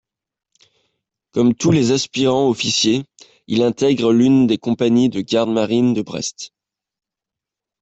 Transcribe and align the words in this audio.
Comme 1.31 1.53
tous 1.53 1.69
les 1.69 1.91
aspirants 1.91 2.49
officiers, 2.49 3.03
il 3.45 3.61
intègre 3.61 4.11
l'une 4.11 4.47
des 4.47 4.57
compagnies 4.57 5.09
de 5.09 5.21
garde-marine 5.21 5.93
de 5.93 6.01
Brest. 6.01 6.53